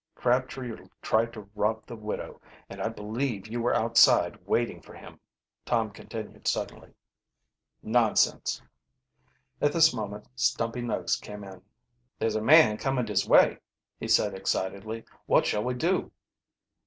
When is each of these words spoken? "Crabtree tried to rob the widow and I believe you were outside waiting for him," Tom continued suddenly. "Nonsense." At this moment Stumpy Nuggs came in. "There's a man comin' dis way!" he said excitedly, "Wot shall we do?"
"Crabtree 0.15 0.75
tried 1.03 1.31
to 1.33 1.47
rob 1.53 1.85
the 1.85 1.95
widow 1.95 2.41
and 2.69 2.81
I 2.81 2.89
believe 2.89 3.45
you 3.45 3.61
were 3.61 3.75
outside 3.75 4.35
waiting 4.47 4.81
for 4.81 4.95
him," 4.95 5.19
Tom 5.63 5.91
continued 5.91 6.47
suddenly. 6.47 6.95
"Nonsense." 7.83 8.63
At 9.61 9.73
this 9.73 9.93
moment 9.93 10.25
Stumpy 10.35 10.81
Nuggs 10.81 11.17
came 11.21 11.43
in. 11.43 11.61
"There's 12.17 12.33
a 12.35 12.41
man 12.41 12.77
comin' 12.77 13.05
dis 13.05 13.27
way!" 13.27 13.59
he 13.99 14.07
said 14.07 14.33
excitedly, 14.33 15.05
"Wot 15.27 15.45
shall 15.45 15.63
we 15.63 15.75
do?" 15.75 16.11